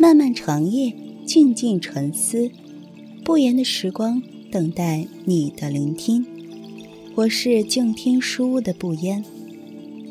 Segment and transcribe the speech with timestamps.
[0.00, 0.94] 漫漫长夜，
[1.26, 2.52] 静静沉思，
[3.24, 6.24] 不言的时光，等待你的聆听。
[7.16, 9.24] 我是静听书屋的不言，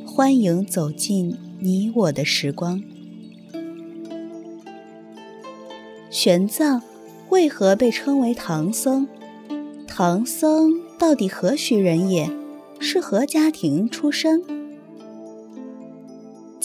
[0.05, 2.83] 欢迎走进你我的时光。
[6.10, 6.81] 玄奘
[7.29, 9.08] 为何被称为唐僧？
[9.88, 12.29] 唐僧到底何许人也？
[12.81, 14.44] 是何家庭出身？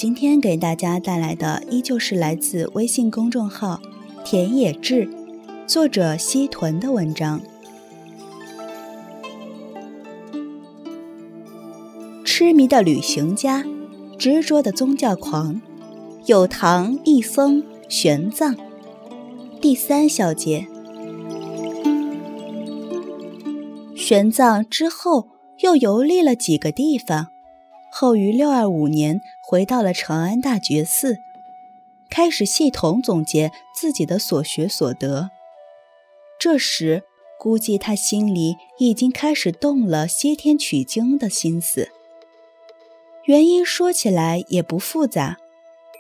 [0.03, 3.81] 今天给大家带来的依旧是来自微信公众号
[4.27, 5.09] “田野志”，
[5.65, 7.41] 作者西屯的文章。
[12.25, 13.65] 痴迷的旅行家，
[14.19, 15.63] 执着的宗教狂，
[16.27, 18.57] 有唐一僧玄奘。
[19.61, 20.67] 第三小节，
[23.95, 25.29] 玄奘之后
[25.61, 27.32] 又游历了几个地方。
[27.95, 31.19] 后于六二五年回到了长安大觉寺，
[32.09, 35.29] 开始系统总结自己的所学所得。
[36.41, 37.03] 这时，
[37.39, 41.91] 估计他心里已经开始动了西天取经的心思。
[43.27, 45.37] 原因说起来也不复杂，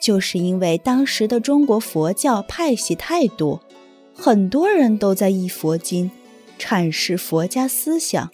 [0.00, 3.60] 就是因为当时的中国佛教派系太多，
[4.14, 6.10] 很多人都在译佛经，
[6.58, 8.30] 阐释佛家思想，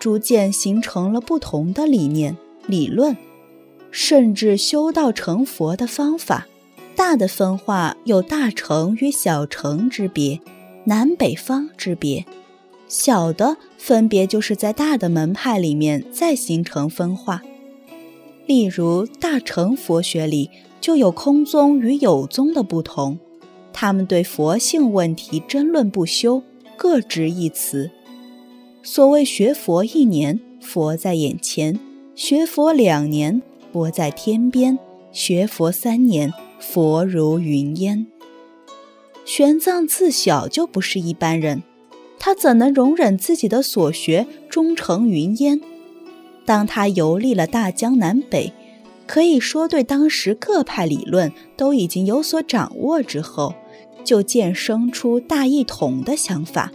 [0.00, 2.38] 逐渐形成了不同的理念。
[2.66, 3.16] 理论，
[3.90, 6.46] 甚至修道成佛的方法，
[6.94, 10.40] 大的分化有大乘与小乘之别，
[10.84, 12.24] 南北方之别；
[12.88, 17.42] 小的分别就是在大的门派里面再形成分化。
[18.46, 20.50] 例如大乘佛学里
[20.80, 23.18] 就有空宗与有宗的不同，
[23.72, 26.42] 他们对佛性问题争论不休，
[26.76, 27.90] 各执一词。
[28.82, 31.78] 所谓学佛一年，佛在眼前。
[32.16, 34.78] 学佛两年，佛在天边；
[35.12, 38.06] 学佛三年，佛如云烟。
[39.26, 41.62] 玄奘自小就不是一般人，
[42.18, 45.60] 他怎能容忍自己的所学终成云烟？
[46.46, 48.50] 当他游历了大江南北，
[49.06, 53.54] 可以说对当时各派理论都已经有所掌握之后，
[54.02, 56.72] 就渐生出大一统的想法，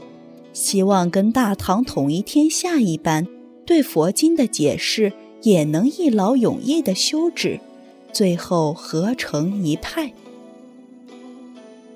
[0.54, 3.26] 希望跟大唐统一天下一般，
[3.66, 5.12] 对佛经的解释。
[5.44, 7.60] 也能一劳永逸的修止，
[8.14, 10.14] 最后合成一派。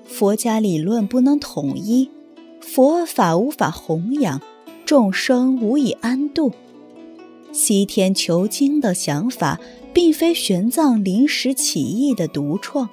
[0.05, 2.09] 佛家理论不能统一，
[2.61, 4.41] 佛法无法弘扬，
[4.85, 6.53] 众生无以安度。
[7.51, 9.59] 西天求经的想法，
[9.93, 12.89] 并非玄奘临时起意的独创，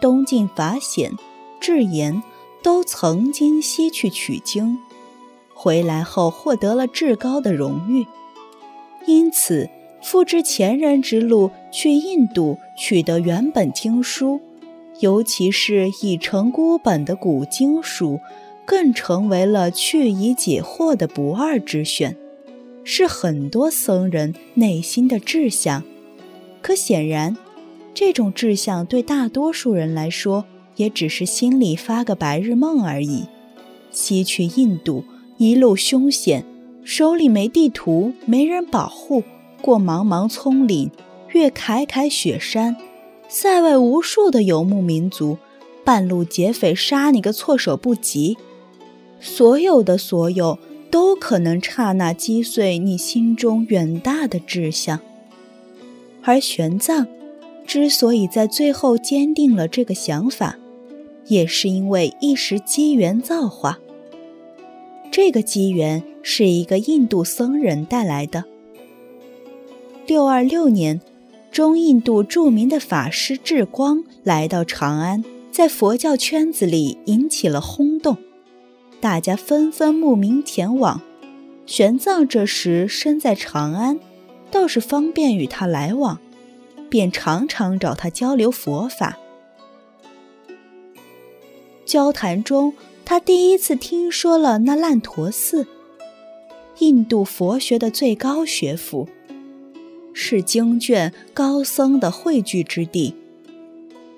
[0.00, 1.12] 东晋法显、
[1.60, 2.22] 智严
[2.62, 4.78] 都曾经西去取经，
[5.54, 8.06] 回来后获得了至高的荣誉。
[9.10, 9.68] 因此，
[10.00, 14.40] 复制前人之路，去印度取得原本经书，
[15.00, 18.20] 尤其是已成孤本的古经书，
[18.64, 22.16] 更成为了去疑解惑的不二之选，
[22.84, 25.82] 是很多僧人内心的志向。
[26.62, 27.36] 可显然，
[27.92, 30.44] 这种志向对大多数人来说，
[30.76, 33.24] 也只是心里发个白日梦而已。
[33.90, 35.02] 西去印度，
[35.36, 36.44] 一路凶险。
[36.90, 39.22] 手里没地图，没人保护，
[39.62, 40.90] 过茫茫丛林，
[41.28, 42.76] 越凯凯雪山，
[43.28, 45.38] 塞外无数的游牧民族，
[45.84, 48.36] 半路劫匪杀你个措手不及，
[49.20, 50.58] 所有的所有
[50.90, 54.98] 都可能刹那击碎你心中远大的志向。
[56.22, 57.06] 而玄奘
[57.64, 60.58] 之所以在最后坚定了这个想法，
[61.28, 63.78] 也是因为一时机缘造化。
[65.12, 68.44] 这个机缘是一个印度僧人带来的。
[70.06, 71.00] 六二六年，
[71.50, 78.16] 中印度著名的法师智光来到长安，在佛教圈子里引起了轰动，
[79.00, 81.00] 大家纷纷慕名前往。
[81.66, 84.00] 玄奘这时身在长安，
[84.50, 86.18] 倒是方便与他来往，
[86.88, 89.18] 便常常找他交流佛法。
[91.84, 92.74] 交谈中。
[93.02, 95.66] 他第一次听说了那烂陀寺，
[96.80, 99.08] 印度佛学的最高学府，
[100.12, 103.14] 是经卷高僧的汇聚之地。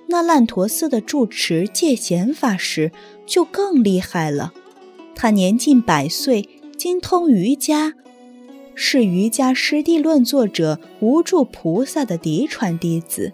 [0.09, 2.91] 那烂陀寺的住持戒贤法师
[3.27, 4.53] 就更厉害了，
[5.15, 7.95] 他年近百岁，精通瑜伽，
[8.75, 13.33] 是瑜伽师地论作者无著菩萨的嫡传弟子。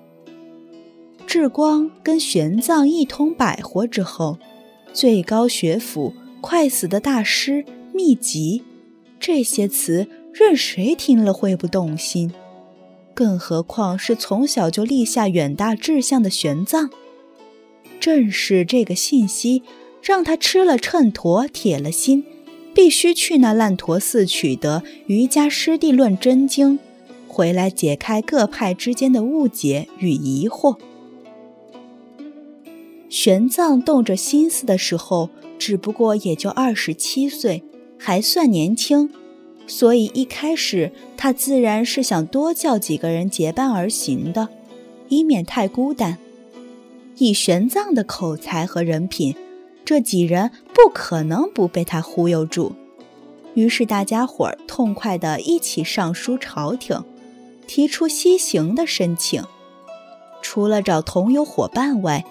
[1.27, 4.39] 智光跟玄奘一通百活之后。
[4.91, 8.65] 最高学府、快死的大师、秘籍，
[9.21, 12.33] 这些词任谁听了会不动心？
[13.15, 16.89] 更何况是从小就立下远大志向的玄奘。
[17.99, 19.63] 正是这个信息，
[20.01, 22.25] 让他吃了秤砣，铁了心，
[22.73, 26.79] 必须去那烂陀寺取得《瑜伽师地论真经》，
[27.27, 30.79] 回来解开各派之间的误解与疑惑。
[33.09, 37.65] 玄奘动着心思的时候，只不过也就二十七岁，
[37.99, 39.11] 还算年轻，
[39.67, 44.49] 所以一开始他自然是想多叫几个人结伴而行的，
[45.09, 46.19] 以免太孤单。
[47.17, 49.35] 以玄奘的口才和人品，
[49.85, 52.73] 这几人不可能不被他忽悠住。
[53.55, 57.03] 于是大家伙儿痛快地一起上书朝廷，
[57.67, 59.43] 提出西行的申请。
[60.41, 62.25] 除了找同游伙伴外，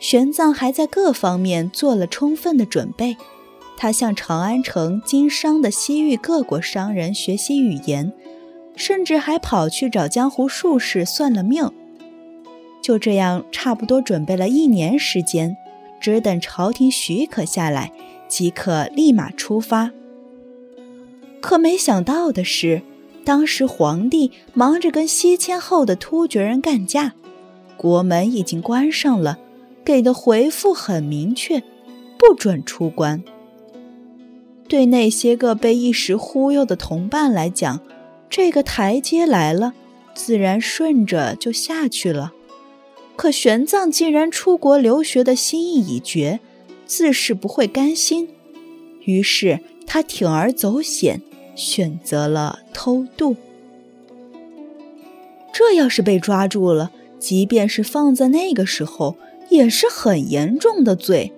[0.00, 3.16] 玄奘还在各方面做了充分的准备。
[3.82, 8.12] 他向长安城经商的西域各国商人学习语言，
[8.76, 11.68] 甚至还跑去找江湖术士算了命。
[12.80, 15.56] 就这样，差不多准备了一年时间，
[16.00, 17.90] 只等朝廷许可下来，
[18.28, 19.90] 即可立马出发。
[21.40, 22.82] 可没想到的是，
[23.24, 27.14] 当时皇帝忙着跟西迁后的突厥人干架，
[27.76, 29.40] 国门已经关上了，
[29.84, 31.64] 给的回复很明确，
[32.16, 33.24] 不准出关。
[34.72, 37.80] 对那些个被一时忽悠的同伴来讲，
[38.30, 39.74] 这个台阶来了，
[40.14, 42.32] 自然顺着就下去了。
[43.14, 46.40] 可玄奘既然出国留学的心意已决，
[46.86, 48.30] 自是不会甘心。
[49.04, 51.20] 于是他铤而走险，
[51.54, 53.36] 选择了偷渡。
[55.52, 59.18] 这要是被抓住了，即便是放在那个时候，
[59.50, 61.30] 也是很严重的罪。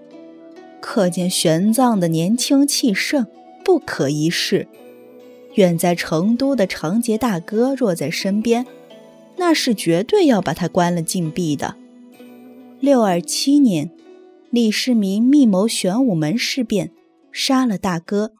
[0.87, 3.27] 可见玄奘的年轻气盛，
[3.65, 4.69] 不可一世。
[5.55, 8.67] 远在成都的长杰大哥若在身边。
[9.39, 11.75] 那是绝对要把他关了禁闭的。
[12.81, 13.91] 六二七年，
[14.51, 16.91] 李世民密谋玄武门事变，
[17.33, 18.33] 杀了大哥。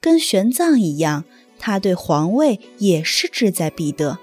[0.00, 1.24] 跟玄奘一样，
[1.58, 4.18] 他对皇位也是志在必得。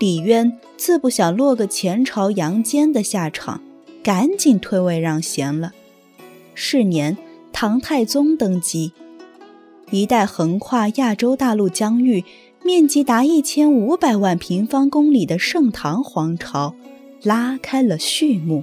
[0.00, 3.62] 李渊自不想落个前朝杨坚的下场，
[4.02, 5.72] 赶紧退位让贤了。
[6.62, 7.16] 是年，
[7.54, 8.92] 唐太宗登基，
[9.90, 12.22] 一代横跨亚洲大陆疆域。
[12.62, 16.74] 面积达一千五百万平方公里的盛唐皇朝
[17.22, 18.62] 拉开了序幕。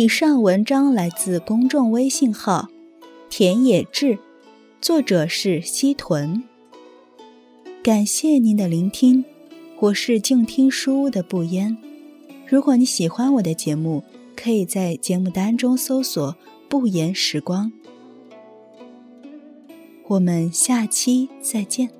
[0.00, 2.70] 以上文章来自公众微信号
[3.28, 4.18] “田野志”，
[4.80, 6.42] 作者是西屯。
[7.82, 9.22] 感谢您的聆听，
[9.78, 11.76] 我是静听书屋的不言。
[12.48, 14.02] 如果你喜欢我的节目，
[14.34, 16.34] 可以在节目单中搜索
[16.66, 17.70] “不言时光”。
[20.08, 21.99] 我们下期再见。